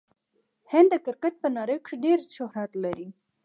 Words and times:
هند 0.71 0.89
د 0.91 0.95
کرکټ 1.05 1.33
په 1.43 1.47
نړۍ 1.57 1.77
کښي 1.85 1.95
ډېر 2.05 2.19
شهرت 2.35 2.71
لري. 2.83 3.07